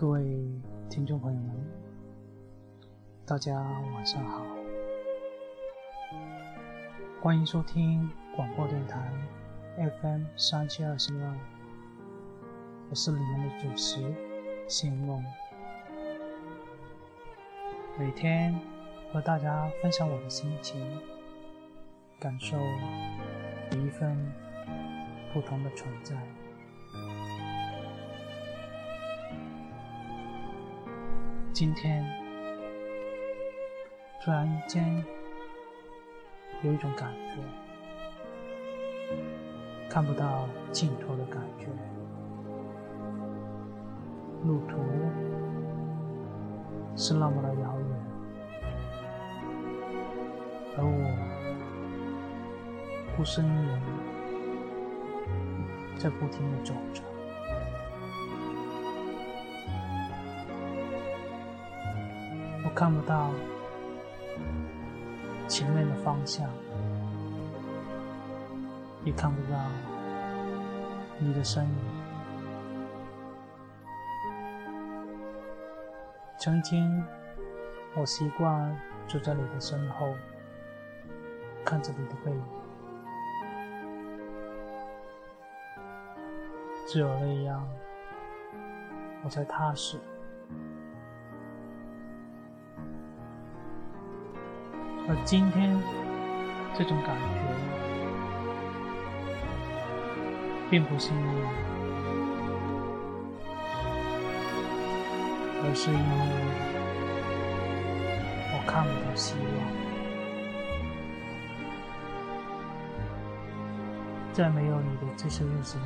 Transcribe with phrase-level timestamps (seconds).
[0.00, 0.22] 各位
[0.88, 1.56] 听众朋友们，
[3.26, 3.52] 大家
[3.96, 4.46] 晚上好，
[7.20, 9.10] 欢迎收听广播电台
[10.00, 11.34] FM 三七二四二，
[12.88, 14.14] 我是你们的主持
[14.68, 15.20] 谢梦，
[17.98, 18.54] 每天
[19.12, 20.80] 和大家分享我的心情，
[22.20, 22.56] 感受
[23.72, 24.16] 每一份
[25.34, 26.14] 不同的存在。
[31.58, 32.06] 今天
[34.22, 35.04] 突然间
[36.62, 37.34] 有一种感觉，
[39.90, 41.66] 看不到尽头的感觉，
[44.44, 44.78] 路途
[46.94, 47.90] 是那么的遥远，
[50.76, 50.92] 而我
[53.16, 53.82] 孤身一人
[55.96, 57.02] 在不停的走着。
[62.78, 63.32] 看不到
[65.48, 66.48] 前面的方向，
[69.04, 69.58] 也看不到
[71.18, 71.74] 你的身影。
[76.38, 77.04] 曾经，
[77.96, 80.14] 我习惯坐在你的身后，
[81.64, 82.44] 看着你的背影，
[86.86, 87.68] 只有那样，
[89.24, 89.98] 我才踏实。
[95.08, 95.74] 而今天
[96.76, 97.40] 这种感觉，
[100.70, 101.26] 并不是因为，
[105.64, 106.02] 而是因为
[108.52, 109.42] 我看不到希望。
[114.34, 115.84] 在没有你的这些日子里，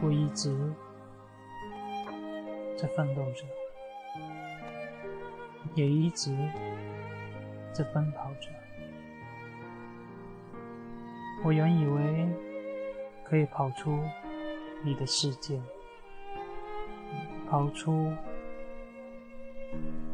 [0.00, 0.56] 我一直
[2.78, 3.44] 在奋斗着。
[5.76, 6.34] 也一直
[7.72, 8.48] 在奔跑着。
[11.44, 12.28] 我原以为
[13.22, 14.00] 可以跑出
[14.82, 15.60] 你的世界，
[17.48, 18.10] 跑出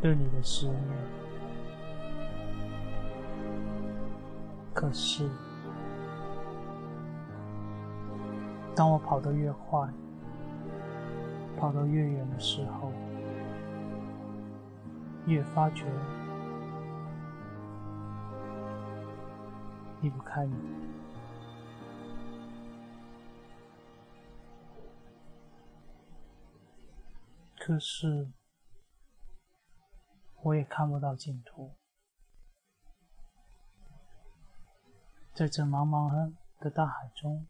[0.00, 0.78] 对你的思念。
[4.72, 5.28] 可是，
[8.74, 9.86] 当我跑得越快，
[11.58, 12.90] 跑得越远的时候，
[15.26, 15.84] 越发觉
[20.00, 20.54] 离不开你，
[27.58, 28.32] 可是
[30.42, 31.76] 我也看不到尽头，
[35.34, 37.46] 在这茫茫的大海中，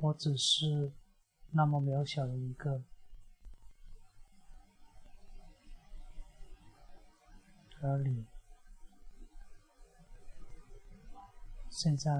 [0.00, 0.92] 我只是
[1.50, 2.82] 那么渺小的一个。
[7.80, 8.26] 这里
[11.70, 12.10] 现在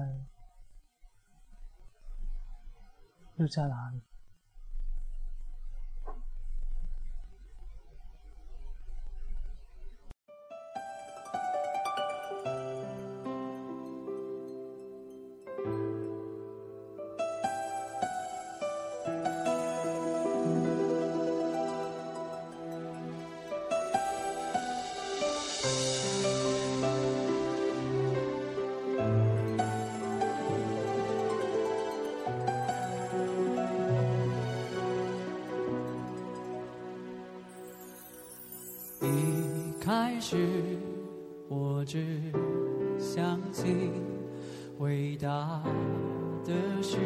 [3.35, 4.01] 又在哪里？
[39.89, 40.37] 开始，
[41.47, 42.21] 我只
[42.99, 43.91] 相信
[44.77, 45.63] 伟大
[46.45, 46.97] 的是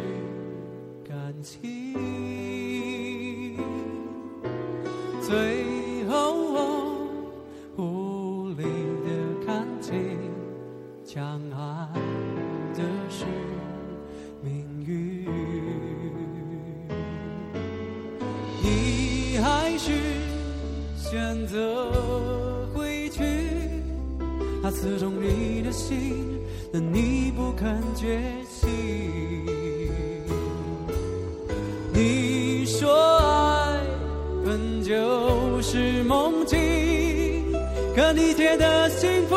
[1.07, 1.63] 感情。
[5.21, 7.07] 最后我
[7.77, 10.19] 无力的看清，
[11.05, 11.87] 相爱
[12.73, 13.23] 的是
[14.41, 15.25] 命运。
[18.61, 19.89] 你还是
[20.97, 22.52] 选择。
[23.13, 23.21] 去
[24.63, 26.39] 他刺中你的心，
[26.71, 28.19] 但你不肯觉
[28.49, 28.67] 醒。
[31.93, 33.79] 你说爱
[34.43, 36.57] 本就是梦境，
[37.95, 39.35] 可你觉得幸福，